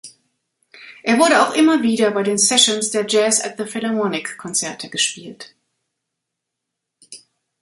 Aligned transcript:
Er 1.03 1.19
wurde 1.19 1.45
auch 1.47 1.53
immer 1.53 1.83
wieder 1.83 2.09
bei 2.09 2.23
den 2.23 2.39
Sessions 2.39 2.89
der 2.89 3.05
Jazz 3.07 3.39
At 3.39 3.57
The 3.59 3.65
Philharmonic-Konzerte 3.65 4.89
gespielt. 4.89 5.53